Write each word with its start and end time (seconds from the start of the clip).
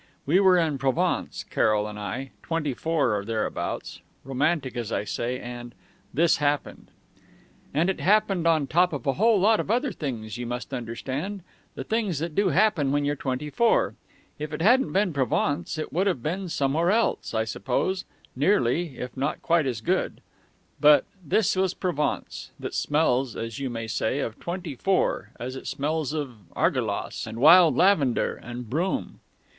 We 0.25 0.39
were 0.39 0.57
in 0.57 0.79
Provence, 0.79 1.43
Carroll 1.47 1.87
and 1.87 1.99
I; 1.99 2.31
twenty 2.41 2.73
four 2.73 3.15
or 3.15 3.23
thereabouts; 3.23 4.01
romantic, 4.23 4.75
as 4.75 4.91
I 4.91 5.03
say; 5.03 5.37
and 5.37 5.45
and 5.45 5.75
this 6.11 6.37
happened. 6.37 6.89
"And 7.71 7.87
it 7.87 7.99
happened 7.99 8.47
on 8.47 8.61
the 8.61 8.73
top 8.73 8.93
of 8.93 9.05
a 9.05 9.13
whole 9.13 9.39
lot 9.39 9.59
of 9.59 9.69
other 9.69 9.91
things, 9.91 10.39
you 10.39 10.47
must 10.47 10.73
understand, 10.73 11.43
the 11.75 11.83
things 11.83 12.17
that 12.17 12.33
do 12.33 12.49
happen 12.49 12.91
when 12.91 13.05
you're 13.05 13.15
twenty 13.15 13.51
four. 13.51 13.93
If 14.39 14.51
it 14.53 14.61
hadn't 14.63 14.91
been 14.91 15.13
Provence, 15.13 15.77
it 15.77 15.93
would 15.93 16.07
have 16.07 16.23
been 16.23 16.49
somewhere 16.49 16.89
else, 16.89 17.35
I 17.35 17.43
suppose, 17.43 18.03
nearly, 18.35 18.97
if 18.97 19.15
not 19.15 19.43
quite 19.43 19.67
as 19.67 19.81
good; 19.81 20.21
but 20.79 21.05
this 21.23 21.55
was 21.55 21.75
Provence, 21.75 22.49
that 22.59 22.73
smells 22.73 23.35
(as 23.35 23.59
you 23.59 23.69
might 23.69 23.91
say) 23.91 24.17
of 24.17 24.39
twenty 24.39 24.73
four 24.73 25.29
as 25.39 25.55
it 25.55 25.67
smells 25.67 26.11
of 26.11 26.37
argelasse 26.55 27.27
and 27.27 27.37
wild 27.37 27.75
lavender 27.77 28.33
and 28.35 28.67
broom.... 28.67 29.19